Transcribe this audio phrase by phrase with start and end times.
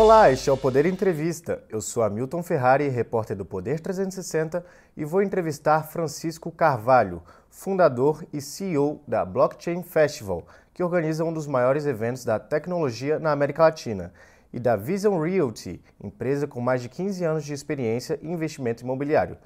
[0.00, 1.60] Olá, este é o Poder Entrevista.
[1.68, 4.64] Eu sou Hamilton Ferrari, repórter do Poder 360,
[4.96, 11.48] e vou entrevistar Francisco Carvalho, fundador e CEO da Blockchain Festival, que organiza um dos
[11.48, 14.12] maiores eventos da tecnologia na América Latina,
[14.52, 19.36] e da Vision Realty, empresa com mais de 15 anos de experiência em investimento imobiliário.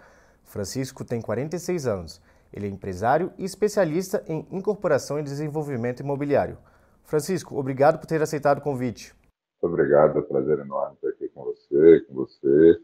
[0.44, 2.20] Francisco tem 46 anos.
[2.52, 6.58] Ele é empresário e especialista em incorporação e desenvolvimento imobiliário.
[7.04, 9.14] Francisco, obrigado por ter aceitado o convite.
[9.62, 12.80] Muito obrigado, é um prazer enorme estar aqui com você, com você.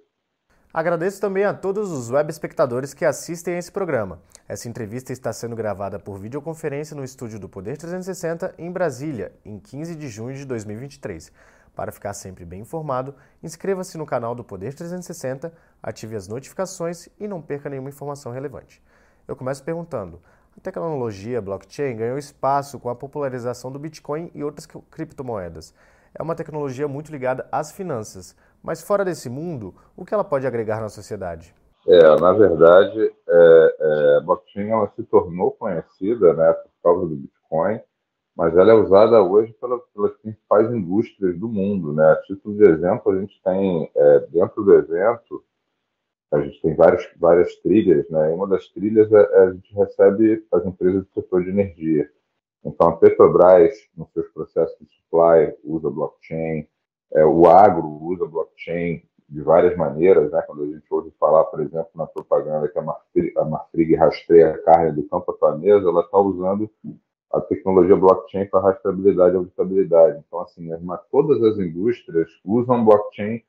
[0.73, 4.23] Agradeço também a todos os web espectadores que assistem a esse programa.
[4.46, 9.59] Essa entrevista está sendo gravada por videoconferência no estúdio do Poder 360 em Brasília, em
[9.59, 11.33] 15 de junho de 2023.
[11.74, 15.52] Para ficar sempre bem informado, inscreva-se no canal do Poder 360,
[15.83, 18.80] ative as notificações e não perca nenhuma informação relevante.
[19.27, 20.22] Eu começo perguntando:
[20.56, 25.74] a tecnologia blockchain ganhou espaço com a popularização do Bitcoin e outras criptomoedas
[26.15, 28.37] é uma tecnologia muito ligada às finanças.
[28.62, 31.55] Mas fora desse mundo, o que ela pode agregar na sociedade?
[31.87, 37.17] É, na verdade, é, é, a blockchain ela se tornou conhecida né, por causa do
[37.17, 37.81] Bitcoin,
[38.37, 41.92] mas ela é usada hoje pelas, pelas principais indústrias do mundo.
[41.92, 42.05] Né?
[42.05, 45.43] A título de exemplo, a gente tem, é, dentro do evento,
[46.31, 48.31] a gente tem várias, várias trilhas, né?
[48.31, 52.11] E uma das trilhas é, é, a gente recebe as empresas do setor de energia.
[52.65, 56.69] Então, a Petrobras, nos seus processos de supply, usa blockchain,
[57.14, 60.42] é, o agro usa blockchain de várias maneiras, né?
[60.42, 64.92] quando a gente ouve falar, por exemplo, na propaganda que a Marfrig, rastreia a carne
[64.92, 66.70] do campo à tua mesa, ela está usando
[67.31, 70.25] a tecnologia blockchain para rastreabilidade e auditabilidade.
[70.27, 70.70] Então, assim,
[71.11, 73.43] todas as indústrias usam blockchain,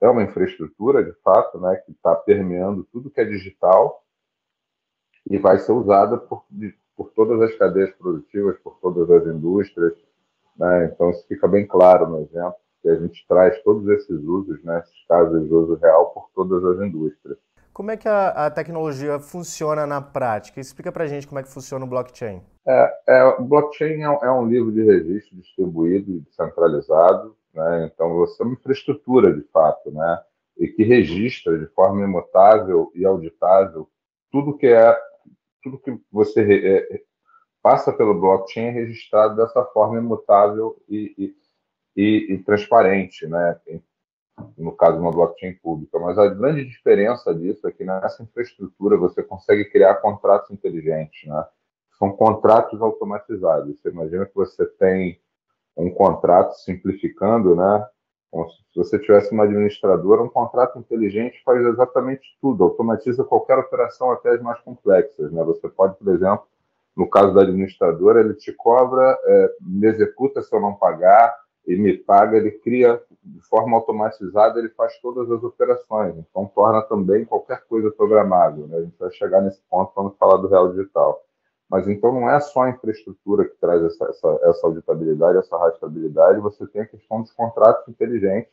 [0.00, 4.04] é uma infraestrutura, de fato, né, que está permeando tudo que é digital
[5.28, 6.44] e vai ser usada por,
[6.96, 9.94] por todas as cadeias produtivas, por todas as indústrias.
[10.58, 10.90] Né?
[10.92, 14.80] Então, isso fica bem claro no exemplo, que a gente traz todos esses usos, né,
[14.80, 17.38] esses casos de uso real, por todas as indústrias.
[17.72, 20.60] Como é que a, a tecnologia funciona na prática?
[20.60, 22.40] Explica para a gente como é que funciona o blockchain.
[22.66, 27.90] É, é, o blockchain é, é, um livro de registro distribuído e descentralizado, né?
[27.92, 30.22] então você é uma infraestrutura de fato, né?
[30.56, 33.86] e que registra de forma imutável e auditável
[34.32, 34.96] tudo que é
[35.62, 37.02] tudo que você é,
[37.66, 41.36] passa pelo blockchain é registrado dessa forma imutável e, e,
[41.96, 43.58] e, e transparente, né?
[44.56, 45.98] no caso, uma blockchain pública.
[45.98, 51.44] Mas a grande diferença disso é que nessa infraestrutura você consegue criar contratos inteligentes, né?
[51.98, 53.80] São contratos automatizados.
[53.80, 55.20] Você imagina que você tem
[55.76, 57.84] um contrato simplificando, né?
[58.30, 64.12] Como se você tivesse uma administradora, um contrato inteligente faz exatamente tudo, automatiza qualquer operação,
[64.12, 65.32] até as mais complexas.
[65.32, 65.42] Né?
[65.42, 66.46] Você pode, por exemplo,
[66.96, 71.36] no caso da administradora, ele te cobra, é, me executa se eu não pagar
[71.66, 76.14] e me paga, ele cria de forma automatizada, ele faz todas as operações.
[76.16, 78.66] Então, torna também qualquer coisa programável.
[78.68, 78.78] Né?
[78.78, 81.22] A gente vai chegar nesse ponto quando falar do real digital.
[81.68, 86.38] Mas então não é só a infraestrutura que traz essa, essa, essa auditabilidade, essa rastreabilidade,
[86.38, 88.52] você tem a questão dos contratos inteligentes,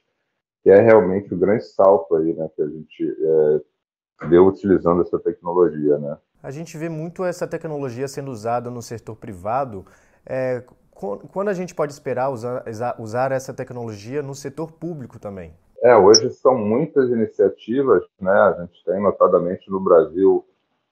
[0.63, 5.19] que é realmente o grande salto aí, né, que a gente é, deu utilizando essa
[5.19, 6.17] tecnologia, né.
[6.43, 9.85] A gente vê muito essa tecnologia sendo usada no setor privado.
[10.25, 10.61] É,
[10.91, 12.63] quando a gente pode esperar usar,
[12.99, 15.53] usar essa tecnologia no setor público também?
[15.81, 18.31] É, hoje são muitas iniciativas, né?
[18.31, 20.45] A gente tem notadamente no Brasil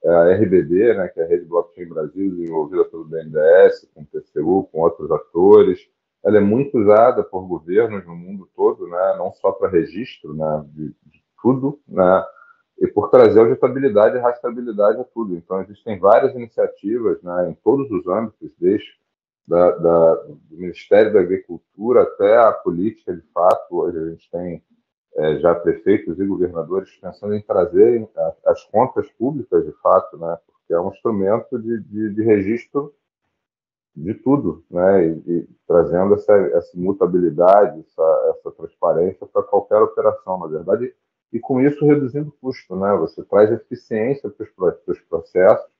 [0.04, 4.06] é a RBD, né, que é a Rede Blockchain Brasil, desenvolvida pelo BNDES, com o
[4.06, 5.80] TCU, com outros atores.
[6.24, 10.66] Ela é muito usada por governos no mundo todo, né, não só para registro né,
[10.70, 12.26] de, de, tudo, né,
[12.82, 15.36] e por trazer auditabilidade e rastreabilidade a tudo.
[15.36, 19.00] Então, existem várias iniciativas né, em todos os âmbitos, desde
[19.48, 23.68] da, da, do Ministério da Agricultura até a política, de fato.
[23.70, 24.64] Hoje a gente tem
[25.16, 28.10] é, já prefeitos e governadores pensando em trazer
[28.46, 32.94] as contas públicas, de fato, né, porque é um instrumento de, de, de registro
[33.96, 40.40] de tudo, né, e, e trazendo essa, essa mutabilidade, essa, essa transparência para qualquer operação,
[40.40, 40.96] na verdade,
[41.32, 45.72] e com isso reduzindo custo, né, você traz eficiência para os processos,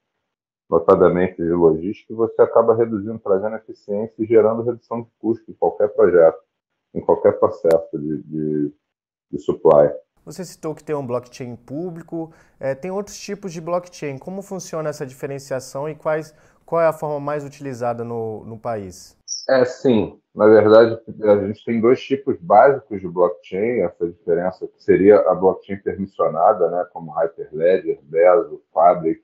[0.70, 5.54] notadamente de logística, e você acaba reduzindo, trazendo eficiência e gerando redução de custo em
[5.54, 6.40] qualquer projeto,
[6.94, 8.74] em qualquer processo de, de
[9.32, 9.90] de supply.
[10.26, 14.18] Você citou que tem um blockchain público, é, tem outros tipos de blockchain.
[14.18, 16.34] Como funciona essa diferenciação e quais,
[16.66, 19.18] qual é a forma mais utilizada no, no país?
[19.50, 20.20] É, sim.
[20.34, 23.82] Na verdade, a gente tem dois tipos básicos de blockchain.
[23.82, 29.22] Essa diferença seria a blockchain permissionada, né, como Hyperledger, Bezo, Fabric,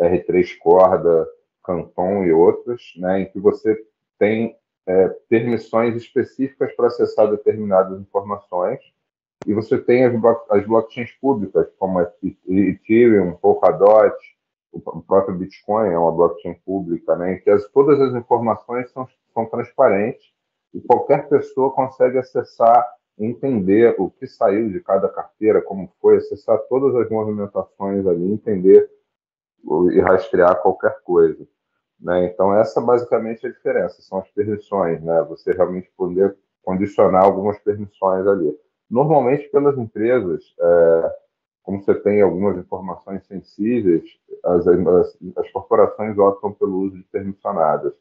[0.00, 1.26] R3 Corda,
[1.62, 3.76] Canton e outras, né, em que você
[4.18, 4.56] tem
[4.86, 8.80] é, permissões específicas para acessar determinadas informações,
[9.46, 10.14] e você tem as,
[10.50, 12.00] as blockchains públicas, como
[12.46, 14.16] Ethereum, Polkadot,
[14.72, 19.08] o próprio Bitcoin é uma blockchain pública, né, em que as, todas as informações são,
[19.32, 20.32] são transparentes
[20.74, 22.86] e qualquer pessoa consegue acessar,
[23.18, 28.90] entender o que saiu de cada carteira, como foi, acessar todas as movimentações ali, entender
[29.92, 31.46] e rastrear qualquer coisa.
[31.98, 32.26] Né?
[32.26, 35.22] Então, essa basicamente é a diferença, são as permissões, né?
[35.22, 38.65] você realmente poder condicionar algumas permissões ali.
[38.90, 41.16] Normalmente, pelas empresas, é,
[41.62, 44.04] como você tem algumas informações sensíveis,
[44.44, 47.92] as, as, as, corporações optam pelo uso de permissionadas.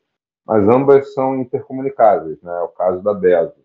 [0.46, 2.56] Mas ambas são intercomunicáveis, né?
[2.56, 3.60] É o caso da BESO,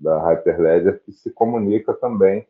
[0.00, 2.46] da Hyperledger, que se comunica também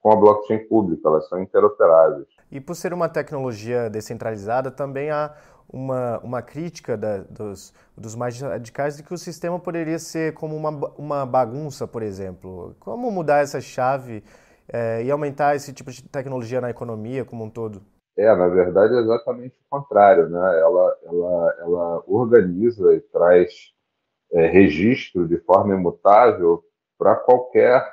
[0.00, 2.26] com a blockchain pública, elas são interoperáveis.
[2.50, 5.34] E por ser uma tecnologia descentralizada, também há
[5.70, 10.56] uma, uma crítica da, dos, dos mais radicais de que o sistema poderia ser como
[10.56, 12.74] uma, uma bagunça, por exemplo.
[12.80, 14.24] Como mudar essa chave
[14.68, 17.82] é, e aumentar esse tipo de tecnologia na economia como um todo?
[18.16, 20.60] É, na verdade é exatamente o contrário, né?
[20.60, 23.52] Ela, ela, ela organiza e traz
[24.32, 26.64] é, registro de forma imutável
[26.98, 27.86] para qualquer.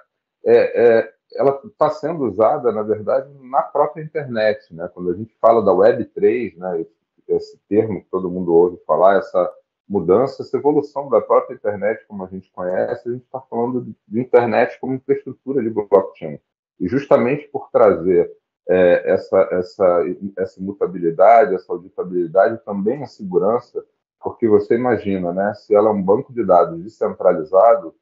[0.44, 4.90] É, é ela está sendo usada, na verdade, na própria internet, né?
[4.94, 6.86] Quando a gente fala da Web 3, né?
[7.28, 9.52] Esse termo que todo mundo ouve falar, essa
[9.88, 14.20] mudança, essa evolução da própria internet, como a gente conhece, a gente está falando de
[14.20, 16.40] internet como infraestrutura de blockchain.
[16.80, 18.32] E justamente por trazer
[18.68, 20.04] é, essa, essa,
[20.38, 23.84] essa imutabilidade, essa auditabilidade, também a segurança,
[24.20, 27.94] porque você imagina, né, se ela é um banco de dados descentralizado,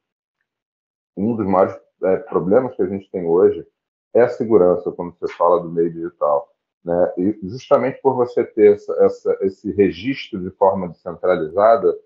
[1.16, 3.66] um dos maiores é, problemas que a gente tem hoje
[4.14, 6.54] é a segurança quando você fala do meio digital.
[6.84, 7.14] Né?
[7.18, 11.98] E justamente por você ter essa, essa, esse registro de forma descentralizada,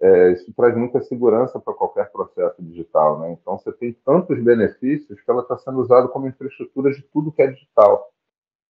[0.00, 3.18] é, isso traz muita segurança para qualquer processo digital.
[3.18, 3.32] Né?
[3.32, 7.42] Então, você tem tantos benefícios que ela está sendo usada como infraestrutura de tudo que
[7.42, 8.10] é digital.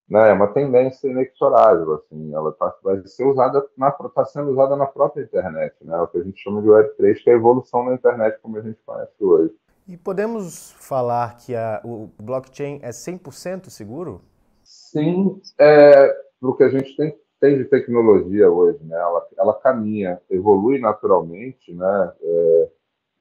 [0.08, 0.30] Né?
[0.30, 1.94] É uma tendência inexorável.
[1.94, 3.64] Assim, ela tá, vai ser usada,
[4.06, 5.96] está sendo usada na própria internet, né?
[6.00, 8.62] o que a gente chama de Web3, que é a evolução da internet como a
[8.62, 9.54] gente conhece hoje.
[9.90, 14.20] E podemos falar que a, o blockchain é 100% seguro?
[14.62, 18.96] Sim, é, o que a gente tem tem de tecnologia hoje, né?
[18.96, 22.12] Ela, ela caminha, evolui naturalmente, né?
[22.22, 22.68] É,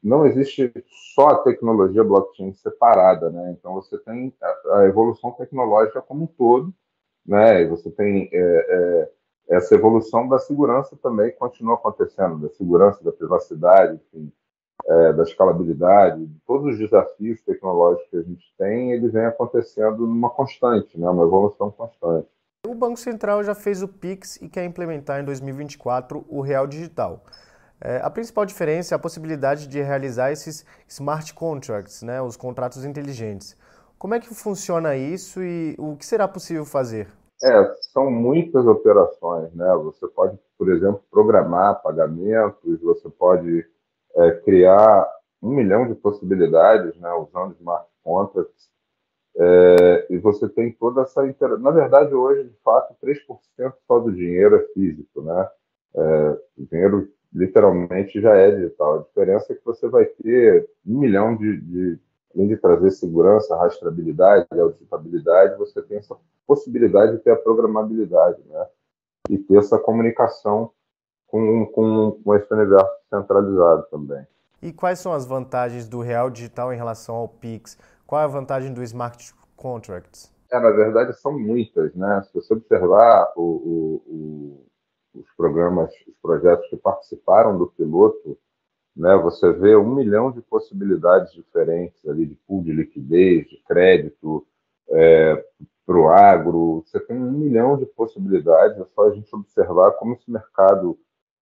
[0.04, 0.72] não existe
[1.16, 3.56] só a tecnologia blockchain separada, né?
[3.58, 6.72] Então você tem a, a evolução tecnológica como um todo,
[7.26, 7.62] né?
[7.64, 9.10] E você tem é,
[9.50, 14.32] é, essa evolução da segurança também continua acontecendo, da segurança, da privacidade, enfim,
[14.86, 20.06] é, da escalabilidade, de todos os desafios tecnológicos que a gente tem, eles vêm acontecendo
[20.06, 21.10] numa constante, né?
[21.10, 22.28] Uma evolução constante.
[22.68, 27.24] O Banco Central já fez o PIX e quer implementar em 2024 o Real Digital.
[27.82, 32.84] É, a principal diferença é a possibilidade de realizar esses smart contracts, né, os contratos
[32.84, 33.56] inteligentes.
[33.98, 37.08] Como é que funciona isso e o que será possível fazer?
[37.42, 39.74] É, são muitas operações, né?
[39.76, 43.66] Você pode, por exemplo, programar pagamentos, você pode
[44.16, 45.10] é, criar
[45.42, 48.70] um milhão de possibilidades, né, usando smart contracts.
[49.38, 51.64] É, e você tem toda essa interação.
[51.64, 55.50] Na verdade, hoje, de fato, 3% só do dinheiro é físico, né?
[55.96, 58.96] É, o dinheiro literalmente já é digital.
[58.96, 62.00] A diferença é que você vai ter um milhão de, de
[62.36, 68.68] além de trazer segurança, rastreabilidade, auditabilidade, você tem essa possibilidade de ter a programabilidade, né?
[69.30, 70.72] E ter essa comunicação
[71.28, 74.26] com, com, com esse universo centralizado também.
[74.62, 77.78] E quais são as vantagens do real digital em relação ao Pix?
[78.06, 80.34] Qual é a vantagem do smart contracts?
[80.52, 82.22] É, na verdade, são muitas, né?
[82.24, 88.38] Se você observar o, o, o, os programas, os projetos que participaram do piloto,
[88.96, 94.46] né, você vê um milhão de possibilidades diferentes ali de pool de liquidez, de crédito
[94.90, 95.46] é,
[95.86, 96.84] para o agro.
[96.86, 98.78] Você tem um milhão de possibilidades.
[98.78, 100.98] É só a gente observar como esse mercado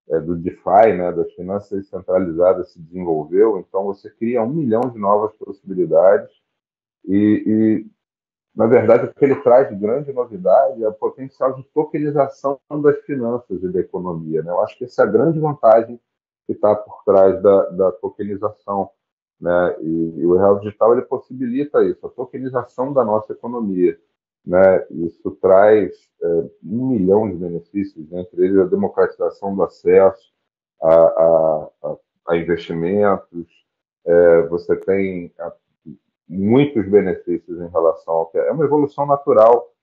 [0.09, 3.59] é, do DeFi, né, das finanças centralizadas, se desenvolveu.
[3.59, 6.29] Então, você cria um milhão de novas possibilidades
[7.05, 7.85] e, e,
[8.55, 12.97] na verdade, o que ele traz de grande novidade é o potencial de tokenização das
[13.01, 14.41] finanças e da economia.
[14.41, 14.51] Né?
[14.51, 15.99] Eu acho que essa é a grande vantagem
[16.45, 18.89] que está por trás da, da tokenização.
[19.39, 19.77] Né?
[19.81, 23.99] E, e, o real digital ele possibilita isso, a tokenização da nossa economia.
[24.45, 24.85] Né?
[24.91, 25.91] Isso traz
[26.21, 26.27] é,
[26.63, 28.21] um milhão de benefícios, né?
[28.21, 30.33] entre eles a democratização do acesso
[30.81, 31.97] a, a, a,
[32.29, 33.47] a investimentos,
[34.05, 35.51] é, você tem a
[36.29, 39.73] muitos benefícios em relação ao que é, é uma evolução natural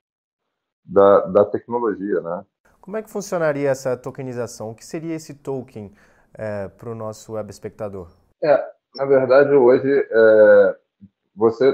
[0.85, 2.45] da, da tecnologia, né?
[2.81, 4.71] Como é que funcionaria essa tokenização?
[4.71, 5.91] O que seria esse token?
[6.35, 8.09] é, para o nosso web espectador?
[8.43, 8.63] É,
[8.97, 10.77] na verdade, hoje, é,
[11.35, 11.73] você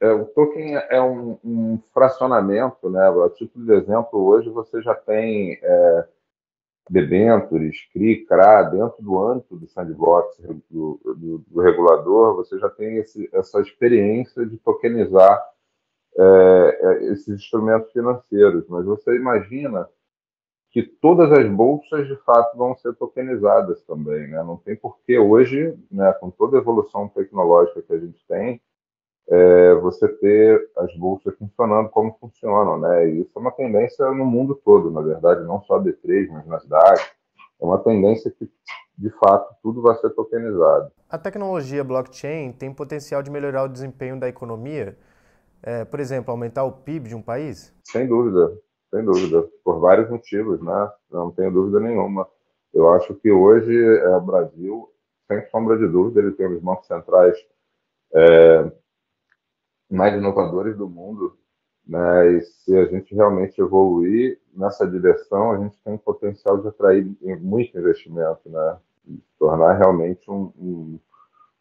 [0.00, 3.00] é, o token é um, um, fracionamento, né?
[3.08, 6.08] A título de exemplo, hoje você já tem é,
[6.88, 10.38] debêntures, CRI, CRA, dentro do âmbito do sandbox
[10.70, 15.44] do, do, do regulador, você já tem esse, essa experiência de tokenizar
[16.16, 18.66] é, é, esses instrumentos financeiros.
[18.68, 19.88] Mas você imagina
[20.70, 24.28] que todas as bolsas, de fato, vão ser tokenizadas também.
[24.28, 24.42] Né?
[24.42, 28.60] Não tem porquê hoje, né, com toda a evolução tecnológica que a gente tem,
[29.30, 33.08] é, você ter as bolsas funcionando como funcionam, né?
[33.08, 36.46] E isso é uma tendência no mundo todo, na verdade, não só a B3, mas
[36.46, 37.00] nas DAC.
[37.60, 38.48] É uma tendência que,
[38.96, 40.90] de fato, tudo vai ser tokenizado.
[41.10, 44.96] A tecnologia blockchain tem potencial de melhorar o desempenho da economia?
[45.62, 47.74] É, por exemplo, aumentar o PIB de um país?
[47.84, 48.56] Sem dúvida,
[48.94, 49.44] sem dúvida.
[49.64, 50.90] Por vários motivos, né?
[51.10, 52.28] Não tenho dúvida nenhuma.
[52.72, 54.88] Eu acho que hoje é, o Brasil,
[55.26, 57.36] sem sombra de dúvida, ele tem os bancos centrais
[58.14, 58.70] é,
[59.90, 61.36] mais inovadores do mundo,
[61.86, 62.32] né?
[62.32, 67.06] E se a gente realmente evoluir nessa direção, a gente tem potencial de atrair
[67.40, 68.76] muito investimento, né?
[69.06, 70.98] E tornar realmente um, um,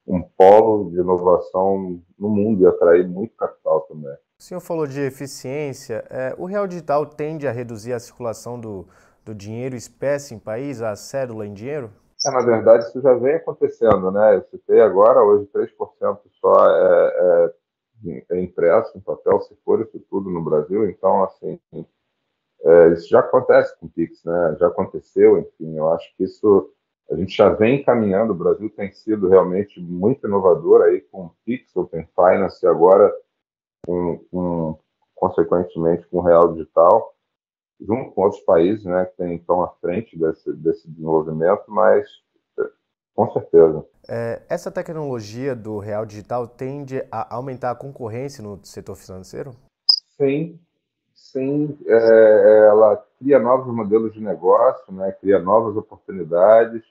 [0.07, 4.17] um polo de inovação no mundo e atrair muito capital também.
[4.39, 6.03] O senhor falou de eficiência.
[6.09, 8.85] É, o real digital tende a reduzir a circulação do,
[9.25, 11.89] do dinheiro espécie em país, a cédula em dinheiro?
[12.25, 14.35] É, na verdade, isso já vem acontecendo, né?
[14.35, 17.53] Eu citei agora, hoje 3% só é, é
[18.31, 20.89] impresso em papel, se for isso tudo no Brasil.
[20.89, 21.59] Então, assim,
[22.61, 24.55] é, isso já acontece com o Pix, né?
[24.59, 25.77] Já aconteceu, enfim.
[25.77, 26.71] Eu acho que isso
[27.09, 28.33] a gente já vem caminhando.
[28.33, 33.13] O Brasil tem sido realmente muito inovador aí com o Pix, Open Finance e agora,
[33.85, 34.79] com, com,
[35.15, 37.15] consequentemente, com o Real Digital,
[37.79, 42.07] junto com outros países, né, que estão à frente desse, desse desenvolvimento, mas
[43.17, 43.83] com certeza.
[44.07, 49.55] É, essa tecnologia do real digital tende a aumentar a concorrência no setor financeiro?
[50.15, 50.59] Sim,
[51.15, 51.75] sim.
[51.87, 55.11] É, ela cria novos modelos de negócio, né?
[55.13, 56.83] cria novas oportunidades.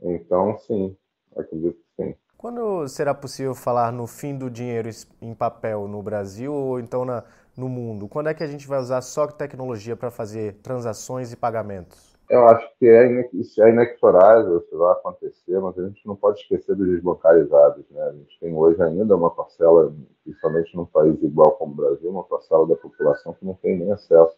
[0.00, 0.96] Então, sim,
[1.36, 2.14] acredito que sim.
[2.38, 4.88] Quando será possível falar no fim do dinheiro
[5.20, 7.24] em papel no Brasil ou então na,
[7.56, 8.06] no mundo?
[8.06, 12.11] Quando é que a gente vai usar só tecnologia para fazer transações e pagamentos?
[12.28, 16.40] Eu acho que é, isso é inexorável, isso vai acontecer, mas a gente não pode
[16.40, 17.84] esquecer dos desbancarizados.
[17.90, 18.02] Né?
[18.02, 22.24] A gente tem hoje ainda uma parcela, principalmente num país igual como o Brasil, uma
[22.24, 24.34] parcela da população que não tem nem acesso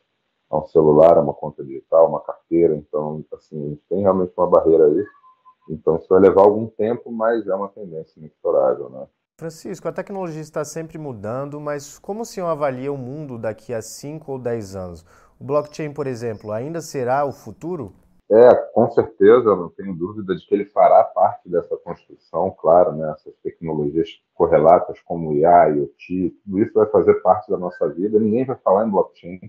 [0.50, 2.74] a um celular, a uma conta digital, uma carteira.
[2.74, 5.04] Então, assim, a gente tem realmente uma barreira aí.
[5.70, 8.90] Então, isso vai levar algum tempo, mas é uma tendência inexorável.
[8.90, 9.06] Né?
[9.36, 13.82] Francisco, a tecnologia está sempre mudando, mas como o senhor avalia o mundo daqui a
[13.82, 15.04] 5 ou 10 anos?
[15.38, 17.92] O blockchain, por exemplo, ainda será o futuro?
[18.30, 23.12] É, com certeza, não tenho dúvida de que ele fará parte dessa construção, claro, né?
[23.12, 28.18] essas tecnologias correlatas como IA, IoT, tudo isso vai fazer parte da nossa vida.
[28.18, 29.40] Ninguém vai falar em blockchain,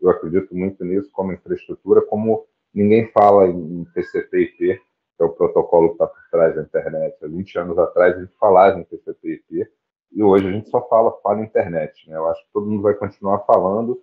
[0.00, 5.88] eu acredito muito nisso como infraestrutura, como ninguém fala em TCP/IP, que é o protocolo
[5.88, 7.16] que está por trás da internet.
[7.24, 9.70] Há 20 anos atrás a gente falava em TCP/IP
[10.12, 12.08] e hoje a gente só fala, fala internet.
[12.10, 12.16] Né?
[12.16, 14.02] Eu acho que todo mundo vai continuar falando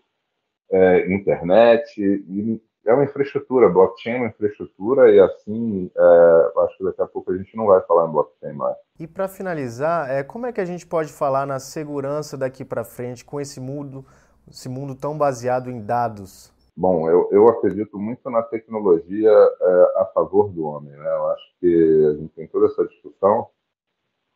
[0.72, 6.84] é, internet, e é uma infraestrutura, blockchain é uma infraestrutura, e assim, é, acho que
[6.84, 8.76] daqui a pouco a gente não vai falar em blockchain mais.
[9.00, 12.84] E para finalizar, é, como é que a gente pode falar na segurança daqui para
[12.84, 14.06] frente com esse mundo,
[14.50, 16.54] esse mundo tão baseado em dados?
[16.76, 20.92] Bom, eu, eu acredito muito na tecnologia é, a favor do homem.
[20.92, 21.08] Né?
[21.08, 23.48] Eu acho que a gente tem toda essa discussão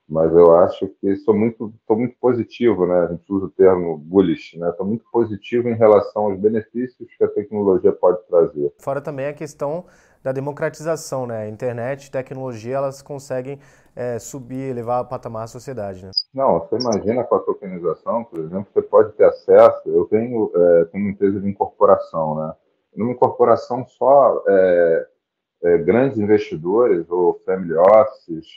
[0.08, 3.00] mas eu acho que sou muito, estou muito positivo, né?
[3.00, 4.70] A gente usa o termo bullish, né?
[4.70, 8.74] Estou muito positivo em relação aos benefícios que a tecnologia pode trazer.
[8.80, 9.86] Fora também a questão
[10.24, 11.50] da democratização, né?
[11.50, 13.60] Internet, tecnologia, elas conseguem
[13.96, 16.12] é, subir, elevar o patamar da sociedade, né?
[16.34, 19.82] Não, você imagina com a tokenização, por exemplo, você pode ter acesso.
[19.88, 22.54] Eu tenho, é, tenho uma empresa de incorporação, né?
[22.96, 25.08] Numa incorporação só é,
[25.64, 28.48] é, grandes investidores ou family offices,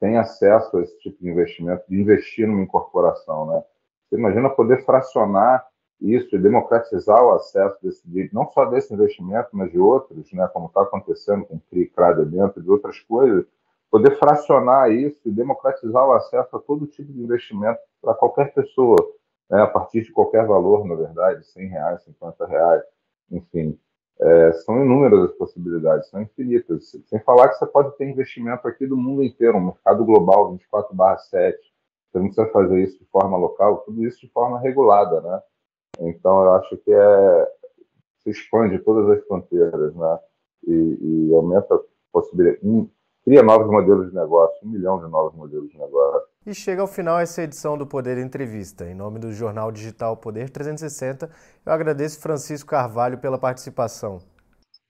[0.00, 3.62] tem acesso a esse tipo de investimento, de investir numa incorporação, né?
[4.08, 5.64] Você imagina poder fracionar
[6.00, 8.02] isso e democratizar o acesso desse,
[8.32, 10.48] não só desse investimento, mas de outros, né?
[10.52, 13.44] Como está acontecendo com o CRI, CRAD dentro de outras coisas,
[13.90, 18.96] poder fracionar isso e democratizar o acesso a todo tipo de investimento para qualquer pessoa,
[19.50, 19.60] né?
[19.62, 22.82] a partir de qualquer valor, na verdade, 100 reais, 50 reais,
[23.30, 23.78] enfim.
[24.22, 26.94] É, são inúmeras as possibilidades, são infinitas.
[27.06, 31.56] Sem falar que você pode ter investimento aqui do mundo inteiro, um mercado global 24/7.
[32.12, 35.42] Você não precisa fazer isso de forma local, tudo isso de forma regulada, né?
[36.00, 37.52] Então eu acho que é
[38.22, 40.18] se expande todas as fronteiras, né?
[40.66, 41.80] E, e aumenta
[42.12, 42.88] possibilidade, um,
[43.24, 46.28] cria novos modelos de negócio, um milhão de novos modelos de negócio.
[46.46, 48.86] E chega ao final essa edição do Poder Entrevista.
[48.86, 51.30] Em nome do jornal digital Poder 360,
[51.66, 54.12] eu agradeço Francisco Carvalho pela participação.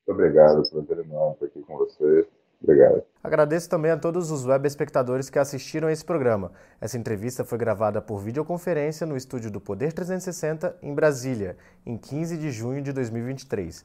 [0.07, 2.29] Muito obrigado, prazer enorme estar aqui com você.
[2.63, 3.03] Obrigado.
[3.21, 6.53] Agradeço também a todos os web espectadores que assistiram a esse programa.
[6.81, 12.39] Essa entrevista foi gravada por videoconferência no estúdio do Poder 360 em Brasília, em 15
[12.39, 13.85] de junho de 2023.